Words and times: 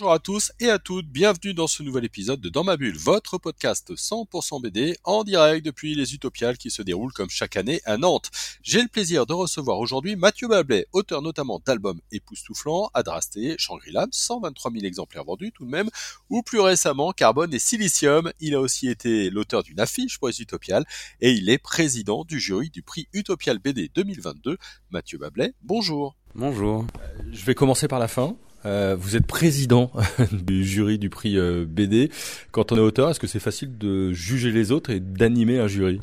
Bonjour 0.00 0.14
à 0.14 0.18
tous 0.18 0.52
et 0.60 0.70
à 0.70 0.78
toutes, 0.78 1.08
bienvenue 1.08 1.52
dans 1.52 1.66
ce 1.66 1.82
nouvel 1.82 2.06
épisode 2.06 2.40
de 2.40 2.48
Dans 2.48 2.64
ma 2.64 2.78
bulle, 2.78 2.96
votre 2.96 3.36
podcast 3.36 3.94
100% 3.94 4.62
BD 4.62 4.96
en 5.04 5.24
direct 5.24 5.62
depuis 5.62 5.94
les 5.94 6.14
Utopiales 6.14 6.56
qui 6.56 6.70
se 6.70 6.80
déroulent 6.80 7.12
comme 7.12 7.28
chaque 7.28 7.58
année 7.58 7.82
à 7.84 7.98
Nantes. 7.98 8.30
J'ai 8.62 8.80
le 8.80 8.88
plaisir 8.88 9.26
de 9.26 9.34
recevoir 9.34 9.78
aujourd'hui 9.78 10.16
Mathieu 10.16 10.48
Bablet, 10.48 10.86
auteur 10.92 11.20
notamment 11.20 11.60
d'albums 11.62 12.00
époustouflants, 12.12 12.88
Adrasté, 12.94 13.56
Shangri-La, 13.58 14.06
123 14.10 14.72
000 14.72 14.84
exemplaires 14.86 15.24
vendus 15.24 15.52
tout 15.52 15.66
de 15.66 15.70
même, 15.70 15.90
ou 16.30 16.40
plus 16.40 16.60
récemment 16.60 17.12
Carbone 17.12 17.52
et 17.52 17.58
Silicium. 17.58 18.32
Il 18.40 18.54
a 18.54 18.60
aussi 18.60 18.88
été 18.88 19.28
l'auteur 19.28 19.62
d'une 19.62 19.80
affiche 19.80 20.18
pour 20.18 20.28
les 20.28 20.40
Utopiales 20.40 20.86
et 21.20 21.32
il 21.32 21.50
est 21.50 21.58
président 21.58 22.24
du 22.24 22.40
jury 22.40 22.70
du 22.70 22.80
prix 22.80 23.06
Utopial 23.12 23.58
BD 23.58 23.90
2022. 23.94 24.56
Mathieu 24.92 25.18
Bablet, 25.18 25.52
bonjour. 25.60 26.16
Bonjour. 26.34 26.86
Je 27.30 27.44
vais 27.44 27.54
commencer 27.54 27.86
par 27.86 27.98
la 27.98 28.08
fin. 28.08 28.34
Euh, 28.66 28.94
vous 28.98 29.16
êtes 29.16 29.26
président 29.26 29.90
du 30.32 30.64
jury 30.64 30.98
du 30.98 31.10
prix 31.10 31.38
euh, 31.38 31.64
BD. 31.66 32.10
Quand 32.50 32.72
on 32.72 32.76
est 32.76 32.80
auteur, 32.80 33.10
est-ce 33.10 33.20
que 33.20 33.26
c'est 33.26 33.40
facile 33.40 33.78
de 33.78 34.12
juger 34.12 34.50
les 34.50 34.72
autres 34.72 34.90
et 34.90 35.00
d'animer 35.00 35.58
un 35.58 35.66
jury? 35.66 36.00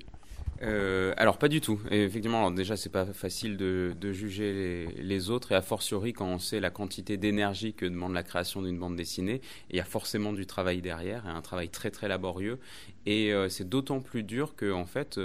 Euh, 0.63 1.13
alors 1.17 1.37
pas 1.37 1.49
du 1.49 1.61
tout. 1.61 1.79
Effectivement, 1.91 2.39
alors 2.39 2.51
déjà 2.51 2.75
c'est 2.75 2.89
pas 2.89 3.05
facile 3.05 3.57
de, 3.57 3.93
juger 4.11 4.87
les, 4.97 5.29
autres 5.29 5.51
et 5.51 5.55
a 5.55 5.61
fortiori 5.61 6.13
quand 6.13 6.25
on 6.25 6.39
sait 6.39 6.59
la 6.59 6.71
quantité 6.71 7.15
d'énergie 7.15 7.73
que 7.73 7.85
demande 7.85 8.13
la 8.13 8.23
création 8.23 8.63
d'une 8.63 8.79
bande 8.79 8.95
dessinée, 8.95 9.41
il 9.69 9.75
y 9.75 9.79
a 9.79 9.83
forcément 9.83 10.33
du 10.33 10.47
travail 10.47 10.81
derrière, 10.81 11.27
un 11.27 11.41
travail 11.41 11.69
très 11.69 11.91
très 11.91 12.07
laborieux. 12.07 12.57
Et 13.05 13.31
c'est 13.49 13.69
d'autant 13.69 13.99
plus 13.99 14.23
dur 14.23 14.55
que 14.55 14.71
en 14.71 14.87
fait 14.87 15.19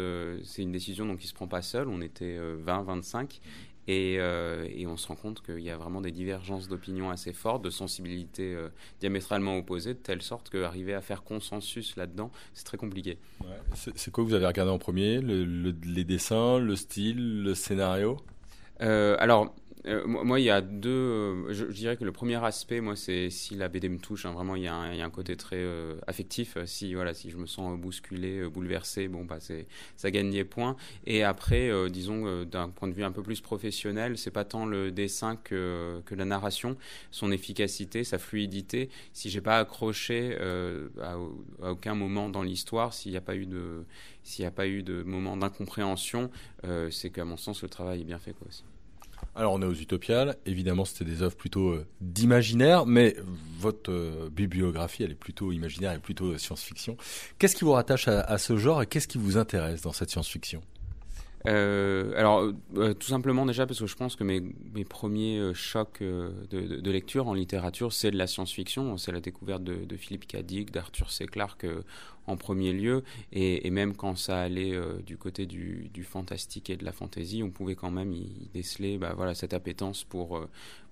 c'est 0.45 0.61
une 0.61 0.71
décision 0.71 1.07
donc 1.07 1.21
qui 1.21 1.29
se 1.29 1.35
prend 1.35 1.49
pas 1.49 1.63
seule. 1.63 1.89
On 1.89 2.03
était 2.03 2.39
20, 2.39 2.83
25 2.83 3.41
et, 3.89 4.17
euh, 4.19 4.67
et, 4.71 4.87
on 4.87 4.97
se 4.97 5.09
rend 5.09 5.17
compte 5.17 5.43
qu'il 5.43 5.61
y 5.61 5.71
a 5.71 5.77
vraiment 5.77 6.01
des 6.01 6.13
divergences 6.13 6.69
d'opinion 6.69 7.11
assez 7.11 7.33
fortes, 7.33 7.65
de 7.65 7.71
sensibilités 7.71 8.55
euh, 8.55 8.69
diamétralement 9.01 9.59
opposées, 9.59 9.95
de 9.95 9.99
telle 9.99 10.23
sorte 10.23 10.51
qu'arriver 10.51 10.95
à 10.95 11.01
faire 11.01 11.25
consensus 11.25 11.97
là-dedans, 11.97 12.31
c'est 12.55 12.65
très 12.65 12.77
compliqué. 12.77 13.19
Ouais. 13.41 13.49
C'est 13.75 14.11
quoi 14.13 14.23
que 14.23 14.29
vous 14.29 14.35
avez 14.35 14.47
regardé 14.47 14.71
en 14.71 14.79
premier? 14.79 15.21
Le, 15.21 15.45
le, 15.45 15.75
Les 15.85 16.05
dessins, 16.05 16.59
le 16.59 16.77
style, 16.77 17.43
le 17.43 17.55
scénario? 17.55 18.19
Euh, 18.83 19.17
Alors, 19.19 19.55
euh, 19.87 20.07
moi, 20.07 20.39
il 20.39 20.45
y 20.45 20.51
a 20.51 20.61
deux. 20.61 20.91
Euh, 20.91 21.53
je, 21.53 21.65
dirais 21.67 21.97
que 21.97 22.05
le 22.05 22.13
premier 22.13 22.43
aspect, 22.45 22.81
moi, 22.81 22.95
c'est 22.95 23.31
si 23.31 23.57
la 23.57 23.69
BD 23.69 23.89
me 23.89 23.99
touche. 23.99 24.27
Hein, 24.27 24.33
vraiment, 24.33 24.55
il 24.55 24.63
y, 24.63 24.69
a 24.69 24.75
un, 24.75 25.11
côté 25.11 25.37
très 25.37 25.57
euh, 25.57 25.97
affectif. 26.07 26.57
Si 26.67 26.95
voilà, 26.95 27.15
si 27.15 27.31
je 27.31 27.37
me 27.37 27.47
sens 27.47 27.79
bousculé, 27.79 28.49
bouleversé, 28.49 29.09
bon, 29.09 29.25
bah, 29.25 29.39
c'est 29.41 29.67
ça 29.97 30.11
gagne 30.11 30.31
des 30.31 30.45
points. 30.45 30.77
Et 31.07 31.25
après, 31.25 31.71
disons, 31.91 32.45
d'un 32.45 32.69
point 32.69 32.89
de 32.89 32.95
vue 32.95 33.05
un 33.05 33.13
peu 33.13 33.23
plus 33.23 33.41
professionnel, 33.41 34.19
c'est 34.19 34.31
pas 34.31 34.45
tant 34.45 34.67
le 34.67 34.93
dessin 34.93 35.37
que 35.37 36.01
que 36.07 36.15
la 36.15 36.25
narration, 36.25 36.77
son 37.11 37.33
efficacité, 37.33 38.05
sa 38.05 38.19
fluidité. 38.19 38.89
Si 39.13 39.31
j'ai 39.31 39.41
pas 39.41 39.59
accroché 39.59 40.37
à, 41.01 41.15
à, 41.63 41.71
aucun 41.71 41.95
moment 41.95 42.29
dans 42.29 42.43
l'histoire, 42.43 42.95
s'il 42.95 43.13
n'y 43.13 43.19
a 43.19 43.23
pas 43.23 43.37
eu 43.37 43.47
de 43.47 43.85
s'il 44.23 44.45
n'y 44.45 44.49
a 44.49 44.53
pas 44.53 44.69
eu 44.69 44.83
de 44.83 45.03
moment 45.03 45.37
d'incompréhension, 45.37 46.31
c'est 46.91 47.11
qu'à 47.11 47.25
mon 47.25 47.37
sens, 47.37 47.63
le 47.63 47.69
travail 47.69 48.03
est 48.03 48.05
bien 48.05 48.19
fait, 48.19 48.33
quoi 48.33 48.47
aussi. 48.49 48.65
Alors 49.35 49.55
on 49.55 49.63
est 49.63 49.67
aux 49.67 49.75
Utopiales, 49.75 50.37
évidemment 50.45 50.85
c'était 50.85 51.05
des 51.05 51.23
œuvres 51.23 51.37
plutôt 51.37 51.71
euh, 51.71 51.87
d'imaginaire, 52.01 52.85
mais 52.85 53.17
votre 53.59 53.91
euh, 53.91 54.29
bibliographie 54.31 55.05
elle 55.05 55.13
est 55.13 55.15
plutôt 55.15 55.53
imaginaire 55.53 55.93
et 55.93 55.99
plutôt 55.99 56.37
science-fiction. 56.37 56.97
Qu'est-ce 57.39 57.57
qui 57.57 57.65
vous 57.65 57.73
rattache 57.73 58.09
à 58.09 58.39
ce 58.39 58.57
genre 58.57 58.83
et 58.83 58.87
qu'est-ce 58.87 59.09
qui 59.09 59.19
vous 59.19 59.39
intéresse 59.39 59.83
dans 59.83 59.93
cette 59.93 60.11
science-fiction? 60.11 60.63
Euh, 61.47 62.13
alors, 62.17 62.53
euh, 62.77 62.95
tout 62.95 63.09
simplement 63.09 63.45
déjà 63.47 63.67
parce 63.67 63.81
que 63.81 63.87
je 63.87 63.97
pense 63.97 64.15
que 64.15 64.23
mes, 64.23 64.41
mes 64.75 64.85
premiers 64.85 65.39
euh, 65.39 65.55
chocs 65.55 66.01
de, 66.01 66.31
de, 66.51 66.81
de, 66.81 66.91
lecture 66.91 67.27
en 67.27 67.35
littérature, 67.35 67.93
c'est 67.93 68.11
de 68.11 68.17
la 68.17 68.27
science-fiction, 68.27 68.97
c'est 68.97 69.13
la 69.13 69.21
découverte 69.21 69.65
de, 69.65 69.85
de 69.85 69.97
Philippe 69.97 70.27
K. 70.27 70.39
Dick, 70.43 70.71
d'Arthur 70.71 71.11
C. 71.11 71.27
Clarke 71.27 71.67
en 72.29 72.37
premier 72.37 72.73
lieu, 72.73 73.03
et, 73.33 73.67
et, 73.67 73.71
même 73.71 73.97
quand 73.97 74.17
ça 74.17 74.41
allait 74.41 74.79
du 75.05 75.17
côté 75.17 75.47
du, 75.47 75.91
du, 75.93 76.05
fantastique 76.05 76.71
et 76.71 76.77
de 76.77 76.85
la 76.85 76.93
fantaisie, 76.93 77.43
on 77.43 77.51
pouvait 77.51 77.75
quand 77.75 77.91
même 77.91 78.13
y 78.13 78.49
déceler 78.55 78.97
bah, 78.97 79.13
voilà, 79.17 79.35
cette 79.35 79.55
appétence 79.55 80.05
pour, 80.05 80.41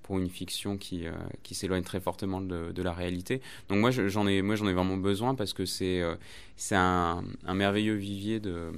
pour 0.02 0.18
une 0.18 0.28
fiction 0.28 0.76
qui, 0.76 1.04
qui 1.44 1.54
s'éloigne 1.54 1.84
très 1.84 2.00
fortement 2.00 2.40
de, 2.40 2.72
de, 2.72 2.82
la 2.82 2.92
réalité. 2.92 3.40
Donc 3.68 3.78
moi 3.78 3.92
j'en 3.92 4.26
ai, 4.26 4.42
moi, 4.42 4.56
j'en 4.56 4.66
ai 4.66 4.72
vraiment 4.72 4.96
besoin 4.96 5.36
parce 5.36 5.52
que 5.52 5.64
c'est 5.64 6.02
c'est 6.56 6.74
un, 6.74 7.22
un 7.46 7.54
merveilleux 7.54 7.94
vivier 7.94 8.40
de 8.40 8.72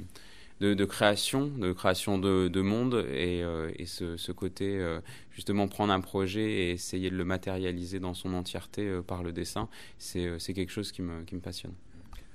de, 0.62 0.84
création, 0.84 1.46
de 1.46 1.72
création 1.72 2.18
de, 2.18 2.48
de 2.48 2.60
monde 2.60 3.06
et, 3.10 3.42
euh, 3.42 3.70
ce, 3.84 4.32
côté 4.32 4.78
euh, 4.78 5.00
justement 5.32 5.66
prendre 5.66 5.92
un 5.92 6.00
projet 6.00 6.42
et 6.42 6.70
essayer 6.70 7.10
de 7.10 7.16
le 7.16 7.24
matérialiser 7.24 7.98
dans 7.98 8.14
son 8.14 8.32
entièreté 8.34 8.82
euh, 8.82 9.02
par 9.02 9.22
le 9.22 9.32
dessin, 9.32 9.68
c'est 9.98 10.54
quelque 10.54 10.70
chose 10.70 10.92
qui 10.92 11.02
me, 11.02 11.22
qui 11.24 11.34
me 11.34 11.40
passionne. 11.40 11.74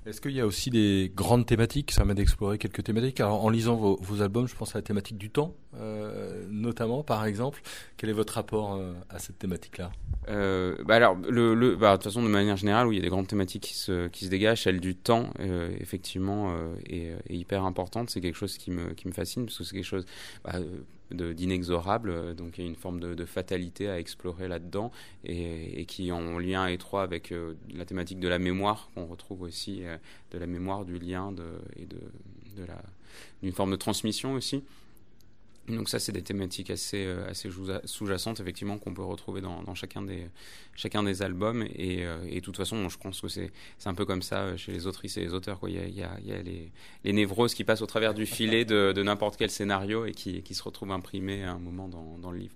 Est-ce 0.07 0.22
qu'il 0.22 0.31
y 0.31 0.40
a 0.40 0.45
aussi 0.45 0.69
des 0.69 1.12
grandes 1.13 1.45
thématiques? 1.45 1.91
Ça 1.91 2.06
m'a 2.06 2.13
d'explorer 2.13 2.57
quelques 2.57 2.81
thématiques. 2.81 3.19
Alors, 3.19 3.44
en 3.44 3.50
lisant 3.50 3.75
vos, 3.75 4.22
albums, 4.22 4.47
je 4.47 4.56
pense 4.56 4.73
à 4.73 4.78
la 4.78 4.81
thématique 4.81 5.18
du 5.18 5.29
temps, 5.29 5.53
euh, 5.75 6.45
notamment, 6.50 7.03
par 7.03 7.25
exemple. 7.25 7.62
Quel 7.97 8.09
est 8.09 8.13
votre 8.13 8.35
rapport 8.35 8.75
euh, 8.75 8.94
à 9.09 9.19
cette 9.19 9.38
thématique-là? 9.38 9.91
Euh, 10.29 10.81
bah 10.85 10.96
alors, 10.96 11.17
bah, 11.17 11.28
de 11.29 11.96
toute 11.96 12.03
façon, 12.03 12.23
de 12.23 12.29
manière 12.29 12.56
générale, 12.56 12.88
oui, 12.88 12.96
il 12.96 13.00
y 13.00 13.01
a 13.01 13.03
des 13.03 13.09
grandes 13.09 13.28
thématiques 13.28 13.63
qui 13.63 13.75
se, 13.75 14.07
qui 14.07 14.23
se 14.23 14.29
dégagent. 14.29 14.63
Celle 14.63 14.79
du 14.79 14.96
temps, 14.96 15.29
effectivement, 15.78 16.56
est, 16.85 17.13
est, 17.28 17.35
hyper 17.35 17.66
importante. 17.66 18.09
C'est 18.09 18.22
quelque 18.22 18.38
chose 18.38 18.57
qui 18.57 18.72
me, 18.72 18.94
qui 18.94 19.09
me 19.09 19.13
fascine, 19.13 19.46
parce 19.46 19.57
que 19.57 19.66
c'est 19.66 19.75
quelque 19.75 19.84
chose... 19.84 20.06
Bah, 20.46 20.53
d'inexorable, 21.12 22.35
donc 22.35 22.57
il 22.57 22.63
y 22.63 22.68
a 22.68 22.69
une 22.69 22.75
forme 22.75 23.00
de, 23.00 23.25
fatalité 23.25 23.90
à 23.90 24.00
explorer 24.00 24.47
là-dedans 24.47 24.91
et, 25.23 25.85
qui 25.85 26.09
est 26.09 26.12
en 26.12 26.38
lien 26.40 26.68
étroit 26.68 27.03
avec 27.03 27.31
euh, 27.31 27.56
la 27.73 27.85
thématique 27.85 28.19
de 28.19 28.28
la 28.28 28.40
mémoire 28.40 28.90
qu'on 28.94 29.06
retrouve 29.06 29.41
aussi, 29.41 29.84
euh, 29.84 29.97
de 30.31 30.38
la 30.38 30.47
mémoire, 30.47 30.85
du 30.85 30.97
lien 30.97 31.34
et 31.75 31.85
de, 31.85 31.97
de 32.57 32.66
d'une 33.41 33.51
forme 33.51 33.72
de 33.72 33.75
transmission 33.75 34.34
aussi. 34.34 34.63
Donc 35.67 35.89
ça, 35.89 36.00
c'est 36.00 36.13
des 36.13 36.22
thématiques 36.22 36.69
assez, 36.69 37.05
euh, 37.05 37.29
assez 37.29 37.50
sous-jacentes, 37.83 38.39
effectivement, 38.39 38.78
qu'on 38.78 38.94
peut 38.94 39.03
retrouver 39.03 39.41
dans, 39.41 39.63
dans, 39.63 39.75
chacun, 39.75 40.01
des, 40.01 40.28
chacun 40.75 41.03
des 41.03 41.22
albums. 41.22 41.63
Et, 41.75 42.05
euh, 42.05 42.17
et 42.29 42.35
de 42.35 42.39
toute 42.39 42.55
façon, 42.55 42.88
je 42.88 42.97
pense 42.97 43.19
que 43.19 43.28
c'est 43.28 43.51
un 43.85 43.94
peu 43.94 44.05
comme 44.05 44.22
ça 44.22 44.55
chez 44.55 44.72
les 44.72 44.88
autrices 44.88 45.17
et 45.17 45.22
les 45.22 45.33
auteurs. 45.33 45.59
Quoi. 45.59 45.69
Il 45.69 45.75
y 45.75 45.79
a, 46.03 46.17
il 46.19 46.28
y 46.28 46.31
a, 46.31 46.41
les, 46.41 46.72
les, 47.03 47.13
névroses 47.13 47.53
qui 47.53 47.66
passent 47.66 47.81
au 47.81 47.85
travers 47.85 48.13
du 48.13 48.25
filet 48.25 48.63
de, 48.63 48.94
de 48.94 49.03
n'importe 49.03 49.35
quel 49.35 49.50
scénario 49.50 50.05
et 50.05 50.13
qui, 50.13 50.41
qui 50.41 50.55
se 50.55 50.63
retrouvent 50.63 50.91
imprimés 50.91 51.44
à 51.44 51.51
un 51.51 51.59
moment 51.59 51.89
dans, 51.89 52.17
dans 52.17 52.31
le 52.31 52.39
livre. 52.39 52.55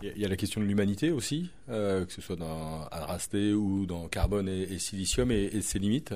Il 0.00 0.16
y 0.16 0.24
a 0.24 0.28
la 0.28 0.36
question 0.36 0.60
de 0.60 0.66
l'humanité 0.66 1.10
aussi, 1.10 1.50
euh, 1.68 2.04
que 2.04 2.12
ce 2.12 2.20
soit 2.20 2.36
dans 2.36 2.86
Adrasté 2.92 3.52
ou 3.52 3.84
dans 3.84 4.06
Carbone 4.06 4.48
et, 4.48 4.78
Silicium 4.78 5.32
et 5.32 5.60
ses 5.60 5.80
limites. 5.80 6.14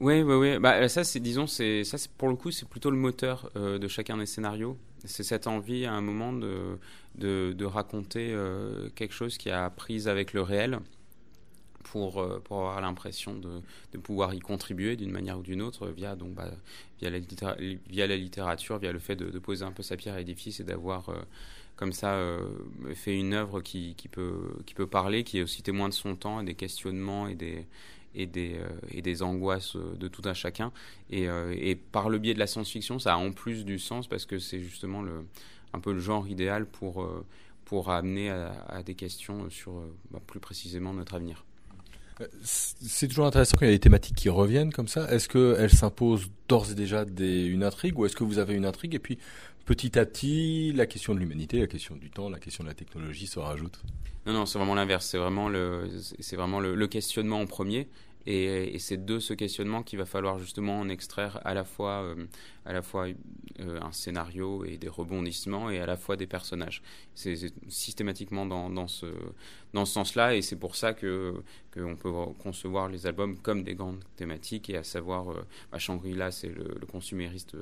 Oui, 0.00 0.22
oui, 0.22 0.34
oui. 0.34 0.58
Bah, 0.60 0.88
ça, 0.88 1.02
c'est, 1.02 1.18
disons, 1.18 1.46
c'est, 1.48 1.82
ça, 1.82 1.98
c'est, 1.98 2.10
pour 2.12 2.28
le 2.28 2.36
coup, 2.36 2.50
c'est 2.52 2.68
plutôt 2.68 2.90
le 2.90 2.96
moteur 2.96 3.50
euh, 3.56 3.78
de 3.78 3.88
chacun 3.88 4.16
des 4.16 4.26
scénarios. 4.26 4.78
C'est 5.04 5.24
cette 5.24 5.46
envie, 5.48 5.86
à 5.86 5.92
un 5.92 6.00
moment, 6.00 6.32
de, 6.32 6.78
de, 7.16 7.52
de 7.52 7.64
raconter 7.64 8.28
euh, 8.32 8.90
quelque 8.94 9.12
chose 9.14 9.36
qui 9.38 9.50
a 9.50 9.68
prise 9.70 10.06
avec 10.06 10.32
le 10.34 10.42
réel 10.42 10.78
pour, 11.84 12.18
euh, 12.20 12.40
pour 12.44 12.58
avoir 12.58 12.80
l'impression 12.80 13.34
de, 13.34 13.60
de 13.92 13.98
pouvoir 13.98 14.34
y 14.34 14.40
contribuer 14.40 14.96
d'une 14.96 15.10
manière 15.10 15.38
ou 15.38 15.42
d'une 15.42 15.62
autre 15.62 15.88
via, 15.88 16.14
donc, 16.16 16.34
bah, 16.34 16.50
via, 17.00 17.10
la 17.10 17.18
via 17.88 18.06
la 18.06 18.16
littérature, 18.16 18.78
via 18.78 18.92
le 18.92 18.98
fait 18.98 19.16
de, 19.16 19.30
de 19.30 19.38
poser 19.38 19.64
un 19.64 19.72
peu 19.72 19.82
sa 19.82 19.96
pierre 19.96 20.14
à 20.14 20.18
l'édifice 20.18 20.60
et 20.60 20.64
d'avoir 20.64 21.10
comme 21.76 21.92
ça 21.92 22.14
euh, 22.14 22.40
fait 22.94 23.16
une 23.16 23.34
œuvre 23.34 23.60
qui, 23.60 23.94
qui, 23.96 24.08
peut, 24.08 24.50
qui 24.66 24.74
peut 24.74 24.88
parler, 24.88 25.22
qui 25.22 25.38
est 25.38 25.42
aussi 25.42 25.62
témoin 25.62 25.88
de 25.88 25.94
son 25.94 26.16
temps, 26.16 26.40
et 26.40 26.44
des 26.44 26.54
questionnements 26.56 27.28
et 27.28 27.36
des, 27.36 27.66
et 28.14 28.26
des, 28.26 28.54
euh, 28.56 28.68
et 28.90 29.02
des 29.02 29.22
angoisses 29.22 29.76
de 29.76 30.08
tout 30.08 30.22
un 30.24 30.34
chacun. 30.34 30.72
Et, 31.10 31.28
euh, 31.28 31.54
et 31.56 31.74
par 31.74 32.08
le 32.08 32.18
biais 32.18 32.34
de 32.34 32.38
la 32.38 32.46
science-fiction, 32.46 32.98
ça 32.98 33.14
a 33.14 33.16
en 33.16 33.32
plus 33.32 33.64
du 33.64 33.78
sens 33.78 34.06
parce 34.06 34.26
que 34.26 34.38
c'est 34.38 34.60
justement 34.60 35.02
le, 35.02 35.24
un 35.72 35.80
peu 35.80 35.92
le 35.92 36.00
genre 36.00 36.26
idéal 36.28 36.66
pour, 36.66 37.02
euh, 37.02 37.24
pour 37.64 37.90
amener 37.90 38.30
à, 38.30 38.52
à, 38.68 38.82
des 38.82 38.94
questions 38.94 39.48
sur 39.50 39.82
bah, 40.10 40.20
plus 40.26 40.40
précisément 40.40 40.92
notre 40.92 41.14
avenir. 41.14 41.44
C'est 42.42 43.08
toujours 43.08 43.26
intéressant 43.26 43.56
quand 43.58 43.66
il 43.66 43.68
y 43.68 43.72
a 43.72 43.74
des 43.74 43.80
thématiques 43.80 44.16
qui 44.16 44.28
reviennent 44.28 44.72
comme 44.72 44.88
ça. 44.88 45.10
Est-ce 45.10 45.28
qu'elles 45.28 45.70
s'imposent 45.70 46.30
d'ores 46.48 46.70
et 46.70 46.74
déjà 46.74 47.04
une 47.18 47.62
intrigue 47.62 47.98
ou 47.98 48.06
est-ce 48.06 48.16
que 48.16 48.24
vous 48.24 48.38
avez 48.38 48.54
une 48.54 48.66
intrigue 48.66 48.94
et 48.94 48.98
puis 48.98 49.18
petit 49.64 49.98
à 49.98 50.06
petit, 50.06 50.72
la 50.72 50.86
question 50.86 51.14
de 51.14 51.20
l'humanité, 51.20 51.60
la 51.60 51.66
question 51.66 51.94
du 51.94 52.10
temps, 52.10 52.30
la 52.30 52.38
question 52.38 52.64
de 52.64 52.68
la 52.68 52.74
technologie 52.74 53.26
se 53.26 53.38
rajoute? 53.38 53.80
Non, 54.26 54.32
non, 54.32 54.46
c'est 54.46 54.58
vraiment 54.58 54.74
l'inverse. 54.74 55.06
C'est 55.06 55.18
vraiment, 55.18 55.48
le, 55.48 56.86
questionnement 56.86 57.40
en 57.40 57.46
premier. 57.46 57.88
Et, 58.26 58.78
c'est 58.78 59.04
de 59.04 59.18
ce 59.18 59.32
questionnement 59.32 59.82
qu'il 59.82 59.98
va 59.98 60.04
falloir 60.04 60.38
justement 60.38 60.78
en 60.80 60.88
extraire 60.88 61.40
à 61.44 61.54
la 61.54 61.64
fois, 61.64 62.02
euh, 62.02 62.26
à 62.64 62.72
la 62.72 62.82
fois 62.82 63.06
euh, 63.60 63.80
un 63.80 63.92
scénario 63.92 64.64
et 64.64 64.76
des 64.76 64.88
rebondissements 64.88 65.70
et 65.70 65.78
à 65.78 65.86
la 65.86 65.96
fois 65.96 66.16
des 66.16 66.26
personnages. 66.26 66.82
C'est 67.14 67.36
systématiquement 67.68 68.44
dans, 68.44 68.70
dans, 68.70 68.88
ce, 68.88 69.06
dans 69.72 69.84
ce 69.84 69.92
sens-là 69.94 70.36
et 70.36 70.42
c'est 70.42 70.56
pour 70.56 70.76
ça 70.76 70.92
que 70.92 71.42
qu'on 71.72 71.96
peut 71.96 72.12
concevoir 72.38 72.88
les 72.88 73.06
albums 73.06 73.38
comme 73.38 73.62
des 73.62 73.74
grandes 73.74 74.04
thématiques 74.16 74.68
et 74.70 74.76
à 74.76 74.84
savoir, 74.84 75.30
euh, 75.30 75.46
bah, 75.72 75.78
Shangri-La, 75.78 76.30
c'est 76.30 76.48
le, 76.48 76.74
consumériste 76.90 77.56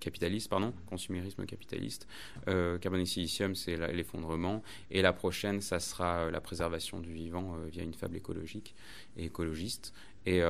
capitaliste, 0.00 0.48
pardon, 0.48 0.72
consumérisme 0.86 1.44
capitaliste. 1.46 2.08
Euh, 2.48 2.78
carbone 2.78 3.06
silicium, 3.06 3.54
c'est 3.54 3.76
l'effondrement. 3.92 4.62
Et 4.90 5.02
la 5.02 5.12
prochaine, 5.12 5.60
ça 5.60 5.78
sera 5.78 6.20
euh, 6.20 6.30
la 6.30 6.40
préservation 6.40 6.98
du 6.98 7.12
vivant 7.12 7.54
euh, 7.54 7.68
via 7.70 7.82
une 7.82 7.94
fable 7.94 8.16
écologique 8.16 8.74
et 9.16 9.26
écologiste. 9.26 9.92
Et, 10.26 10.42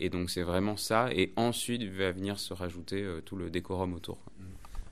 et 0.00 0.08
donc 0.08 0.30
c'est 0.30 0.42
vraiment 0.42 0.78
ça. 0.78 1.10
Et 1.12 1.34
ensuite 1.36 1.82
va 1.82 2.12
venir 2.12 2.38
se 2.38 2.54
rajouter 2.54 3.06
tout 3.26 3.36
le 3.36 3.50
décorum 3.50 3.92
autour. 3.92 4.18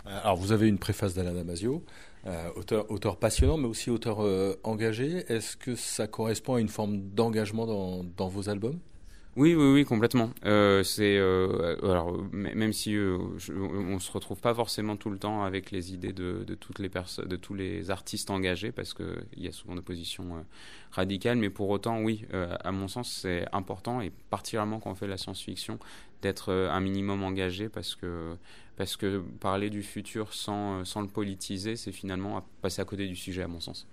Alors 0.04 0.36
vous 0.36 0.52
avez 0.52 0.68
une 0.68 0.78
préface 0.78 1.14
d'Alain 1.14 1.32
Damasio, 1.32 1.82
auteur, 2.54 3.16
passionnant, 3.16 3.56
mais 3.56 3.66
aussi 3.66 3.88
auteur 3.88 4.18
engagé. 4.62 5.24
Est-ce 5.32 5.56
que 5.56 5.74
ça 5.74 6.06
correspond 6.06 6.56
à 6.56 6.60
une 6.60 6.68
forme 6.68 7.00
d'engagement 7.00 8.04
dans 8.04 8.28
vos 8.28 8.50
albums? 8.50 8.78
Oui, 9.36 9.54
oui, 9.54 9.70
oui, 9.70 9.84
complètement. 9.84 10.30
Euh, 10.46 10.82
c'est 10.82 11.18
euh, 11.18 11.76
alors 11.82 12.16
même 12.32 12.72
si 12.72 12.96
euh, 12.96 13.18
on 13.50 13.98
se 13.98 14.10
retrouve 14.10 14.40
pas 14.40 14.54
forcément 14.54 14.96
tout 14.96 15.10
le 15.10 15.18
temps 15.18 15.44
avec 15.44 15.70
les 15.70 15.92
idées 15.92 16.14
de, 16.14 16.42
toutes 16.58 16.78
les 16.78 16.88
personnes, 16.88 17.28
de 17.28 17.36
tous 17.36 17.52
les 17.52 17.90
artistes 17.90 18.30
engagés, 18.30 18.72
parce 18.72 18.94
que 18.94 19.24
il 19.36 19.44
y 19.44 19.48
a 19.48 19.52
souvent 19.52 19.74
des 19.74 19.82
positions 19.82 20.36
euh, 20.36 20.40
radicales, 20.90 21.36
mais 21.36 21.50
pour 21.50 21.68
autant, 21.68 22.00
oui, 22.00 22.24
à 22.32 22.72
mon 22.72 22.88
sens, 22.88 23.12
c'est 23.12 23.44
important 23.52 24.00
et 24.00 24.10
particulièrement 24.30 24.80
quand 24.80 24.90
on 24.90 24.94
fait 24.94 25.06
la 25.06 25.18
science-fiction 25.18 25.78
d'être 26.22 26.50
un 26.50 26.80
minimum 26.80 27.22
engagé, 27.22 27.68
parce 27.68 27.94
que 27.94 28.36
parce 28.76 28.96
que 28.96 29.22
parler 29.40 29.68
du 29.68 29.82
futur 29.82 30.32
sans 30.32 30.82
sans 30.86 31.02
le 31.02 31.08
politiser, 31.08 31.76
c'est 31.76 31.92
finalement 31.92 32.42
passer 32.62 32.80
à 32.80 32.86
côté 32.86 33.06
du 33.06 33.16
sujet, 33.16 33.42
à 33.42 33.48
mon 33.48 33.60
sens 33.60 33.86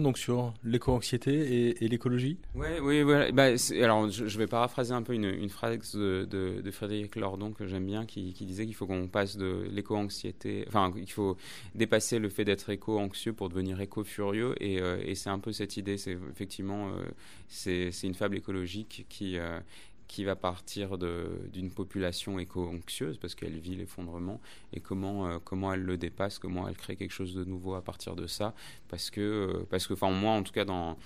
donc 0.00 0.18
sur 0.18 0.52
l'éco-anxiété 0.64 1.82
et, 1.82 1.88
l'écologie 1.88 2.38
ouais, 2.54 2.78
Oui, 2.80 3.02
oui. 3.02 3.32
Bah, 3.32 3.48
alors, 3.82 4.08
je, 4.10 4.38
vais 4.38 4.46
paraphraser 4.46 4.92
un 4.92 5.02
peu 5.02 5.14
une, 5.14 5.48
phrase 5.48 5.94
de, 5.94 6.70
Frédéric 6.70 7.16
Lordon 7.16 7.52
que 7.52 7.66
j'aime 7.66 7.86
bien, 7.86 8.04
qui, 8.04 8.32
disait 8.32 8.66
qu'il 8.66 8.74
faut 8.74 8.86
qu'on 8.86 9.08
passe 9.08 9.36
de 9.36 9.66
l'éco-anxiété, 9.70 10.64
enfin, 10.68 10.92
qu'il 10.92 11.10
faut 11.10 11.36
dépasser 11.74 12.18
le 12.18 12.28
fait 12.28 12.44
d'être 12.44 12.68
éco-anxieux 12.70 13.32
pour 13.32 13.48
devenir 13.48 13.80
éco-furieux. 13.80 14.54
Et, 14.60 14.80
euh, 14.80 15.14
c'est 15.14 15.30
un 15.30 15.38
peu 15.38 15.52
cette 15.52 15.76
idée. 15.76 15.96
C'est 15.96 16.18
effectivement, 16.30 16.90
euh, 16.90 17.06
c'est 17.48 17.90
une 18.02 18.14
fable 18.14 18.36
écologique 18.36 19.06
qui, 19.08 19.38
euh, 19.38 19.58
qui 20.08 20.24
va 20.24 20.34
partir 20.34 20.96
d'une 20.98 21.70
population 21.70 22.38
éco-anxieuse 22.38 23.18
parce 23.18 23.34
qu'elle 23.34 23.58
vit 23.58 23.76
l'effondrement 23.76 24.40
et 24.72 24.80
comment, 24.80 25.28
euh, 25.28 25.38
comment 25.42 25.72
elle 25.72 25.82
le 25.82 25.98
dépasse, 25.98 26.38
comment 26.38 26.66
elle 26.66 26.76
crée 26.76 26.96
quelque 26.96 27.12
chose 27.12 27.34
de 27.34 27.44
nouveau 27.44 27.74
à 27.74 27.82
partir 27.82 28.16
de 28.16 28.26
ça. 28.26 28.54
Parce 28.88 29.10
que, 29.10 29.20
euh, 29.20 29.66
parce 29.70 29.86
que 29.86 29.94
moi, 30.10 30.32
en 30.32 30.42
tout 30.42 30.52
cas, 30.52 30.64
dans, 30.64 30.96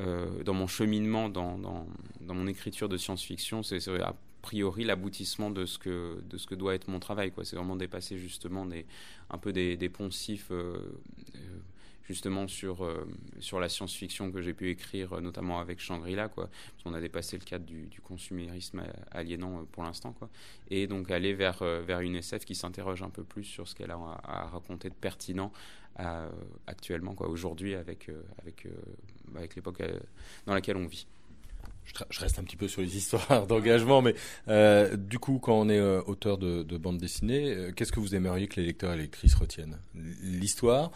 euh, 0.00 0.42
dans 0.42 0.54
mon 0.54 0.66
cheminement, 0.66 1.28
dans, 1.28 1.56
dans, 1.56 1.86
dans, 2.20 2.34
mon 2.34 2.48
écriture 2.48 2.88
de 2.88 2.96
science-fiction, 2.96 3.62
c'est 3.62 3.88
a 3.88 4.16
priori 4.42 4.84
l'aboutissement 4.84 5.50
de, 5.50 5.64
ce 5.64 5.78
que, 5.78 6.20
de 6.28 6.36
ce 6.36 6.46
que 6.46 6.56
doit 6.56 6.74
être 6.74 6.88
mon 6.88 6.98
travail. 6.98 7.32
C'est 7.44 7.56
vraiment 7.56 7.76
dépasser 7.76 8.18
justement 8.18 8.66
des, 8.66 8.86
un 9.30 9.38
peu 9.38 9.52
des, 9.52 9.76
des 9.76 9.88
poncifs 9.88 10.50
justement 12.08 12.48
sur, 12.48 12.84
euh, 12.84 13.06
sur 13.38 13.60
la 13.60 13.68
science-fiction 13.68 14.32
que 14.32 14.40
j'ai 14.40 14.54
pu 14.54 14.70
écrire, 14.70 15.12
euh, 15.12 15.20
notamment 15.20 15.60
avec 15.60 15.78
Shangri-La, 15.78 16.28
quoi. 16.28 16.48
Parce 16.48 16.82
qu'on 16.82 16.94
a 16.94 17.00
dépassé 17.00 17.36
le 17.38 17.44
cadre 17.44 17.66
du, 17.66 18.00
consumérisme 18.02 18.82
aliénant 19.10 19.58
euh, 19.58 19.62
pour 19.70 19.82
l'instant, 19.82 20.12
quoi. 20.12 20.30
Et 20.70 20.86
donc 20.86 21.10
aller 21.10 21.34
vers, 21.34 21.62
vers 21.62 22.00
une 22.00 22.16
SF 22.16 22.44
qui 22.44 22.54
s'interroge 22.54 23.02
un 23.02 23.10
peu 23.10 23.24
plus 23.24 23.44
sur 23.44 23.68
ce 23.68 23.74
qu'elle 23.74 23.90
a 23.90 23.98
à, 24.24 24.46
raconter 24.46 24.88
de 24.88 24.94
pertinent 24.94 25.52
actuellement, 26.66 27.14
quoi, 27.14 27.28
aujourd'hui, 27.28 27.74
avec, 27.74 28.08
avec, 28.40 28.68
avec 29.34 29.56
l'époque 29.56 29.82
dans 30.46 30.54
laquelle 30.54 30.76
on 30.76 30.86
vit. 30.86 31.06
Je, 32.10 32.20
reste 32.20 32.38
un 32.38 32.44
petit 32.44 32.56
peu 32.56 32.68
sur 32.68 32.82
les 32.82 32.96
histoires 32.96 33.46
d'engagement, 33.48 34.00
mais 34.00 34.14
du 34.96 35.18
coup, 35.18 35.40
quand 35.40 35.58
on 35.58 35.68
est 35.68 35.80
auteur 35.80 36.38
de, 36.38 36.62
de 36.62 36.76
bande 36.76 36.98
dessinée, 36.98 37.72
qu'est-ce 37.74 37.90
que 37.90 37.98
vous 37.98 38.14
aimeriez 38.14 38.46
que 38.46 38.60
les 38.60 38.66
lecteurs 38.66 38.92
et 38.92 38.96
les 38.96 39.02
lectrices 39.02 39.34
retiennent? 39.34 39.78
L'histoire, 39.94 40.92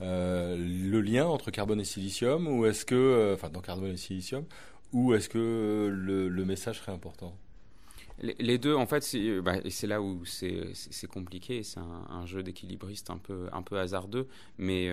le 0.00 1.00
lien 1.00 1.26
entre 1.26 1.50
carbone 1.50 1.80
et 1.80 1.84
silicium 1.84 2.46
ou 2.46 2.66
est-ce 2.66 2.84
que, 2.84 2.94
euh, 2.94 3.34
enfin 3.34 3.48
dans 3.48 3.60
carbone 3.60 3.92
et 3.92 3.96
silicium, 3.96 4.44
ou 4.92 5.14
est-ce 5.14 5.28
que 5.28 5.38
euh, 5.38 6.28
le, 6.30 6.44
message 6.44 6.80
serait 6.80 6.92
important? 6.92 7.36
Les, 8.18 8.56
deux, 8.56 8.74
en 8.74 8.86
fait, 8.86 9.02
c'est 9.02 9.42
bah, 9.42 9.56
là 9.82 10.00
où 10.00 10.24
c'est 10.24 11.06
compliqué. 11.06 11.62
C'est 11.62 11.80
un, 11.80 12.24
jeu 12.24 12.42
d'équilibriste 12.42 13.10
un 13.10 13.18
peu, 13.18 13.48
un 13.52 13.60
peu 13.60 13.78
hasardeux. 13.78 14.26
Mais 14.56 14.90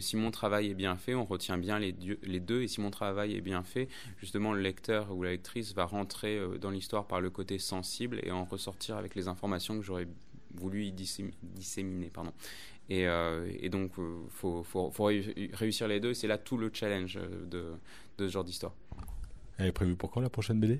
si 0.00 0.16
mon 0.16 0.30
travail 0.30 0.70
est 0.70 0.74
bien 0.74 0.96
fait, 0.96 1.14
on 1.14 1.26
retient 1.26 1.58
bien 1.58 1.78
les, 1.78 1.94
les, 2.22 2.40
deux. 2.40 2.62
Et 2.62 2.68
si 2.68 2.80
mon 2.80 2.90
travail 2.90 3.36
est 3.36 3.42
bien 3.42 3.62
fait, 3.62 3.88
justement, 4.16 4.54
le 4.54 4.62
lecteur 4.62 5.14
ou 5.14 5.22
la 5.24 5.32
lectrice 5.32 5.74
va 5.74 5.84
rentrer 5.84 6.40
dans 6.58 6.70
l'histoire 6.70 7.06
par 7.06 7.20
le 7.20 7.28
côté 7.28 7.58
sensible 7.58 8.18
et 8.22 8.30
en 8.30 8.46
ressortir 8.46 8.96
avec 8.96 9.14
les 9.14 9.28
informations 9.28 9.76
que 9.76 9.84
j'aurais 9.84 10.08
voulu 10.54 10.84
y 10.84 10.92
disséminer. 10.92 12.10
Pardon. 12.10 12.32
Et, 12.88 13.06
euh, 13.06 13.50
et 13.60 13.68
donc, 13.68 13.92
il 13.96 14.02
euh, 14.02 14.16
faut, 14.28 14.62
faut, 14.62 14.90
faut, 14.90 15.04
réussir 15.04 15.88
les 15.88 16.00
deux. 16.00 16.14
C'est 16.14 16.26
là 16.26 16.38
tout 16.38 16.56
le 16.56 16.70
challenge 16.72 17.18
de, 17.50 17.72
de 18.18 18.26
ce 18.26 18.32
genre 18.32 18.44
d'histoire. 18.44 18.74
Elle 19.58 19.66
est 19.66 19.72
prévue 19.72 19.96
pour 19.96 20.10
quand 20.10 20.20
la 20.20 20.30
prochaine 20.30 20.60
BD? 20.60 20.78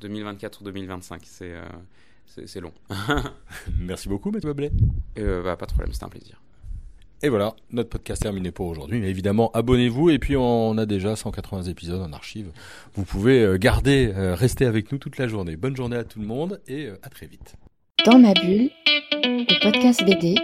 2024 0.00 0.60
ou 0.60 0.64
2025. 0.64 1.22
C'est 1.24 1.54
c'est 2.26 2.60
long. 2.60 2.72
Merci 3.78 4.08
beaucoup, 4.08 4.30
Mathieu 4.30 4.52
Blais. 4.54 4.72
Euh, 5.18 5.42
bah, 5.42 5.56
pas 5.56 5.66
de 5.66 5.72
problème, 5.72 5.92
c'était 5.92 6.04
un 6.04 6.08
plaisir. 6.08 6.40
Et 7.22 7.28
voilà, 7.28 7.54
notre 7.70 7.88
podcast 7.88 8.22
terminé 8.22 8.50
pour 8.50 8.66
aujourd'hui. 8.66 9.00
Mais 9.00 9.08
évidemment, 9.08 9.50
abonnez-vous. 9.52 10.10
Et 10.10 10.18
puis, 10.18 10.36
on 10.36 10.76
a 10.76 10.84
déjà 10.84 11.16
180 11.16 11.62
épisodes 11.64 12.00
en 12.02 12.12
archive. 12.12 12.50
Vous 12.94 13.04
pouvez 13.04 13.56
garder, 13.58 14.12
rester 14.14 14.66
avec 14.66 14.90
nous 14.90 14.98
toute 14.98 15.16
la 15.16 15.28
journée. 15.28 15.56
Bonne 15.56 15.76
journée 15.76 15.96
à 15.96 16.04
tout 16.04 16.18
le 16.18 16.26
monde 16.26 16.60
et 16.66 16.88
à 17.02 17.08
très 17.08 17.26
vite. 17.26 17.54
Dans 18.04 18.18
ma 18.18 18.34
bulle, 18.34 18.70
le 19.22 19.62
podcast 19.62 20.04
BD 20.04 20.34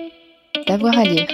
d'avoir 0.66 0.98
à 0.98 1.04
lire. 1.04 1.26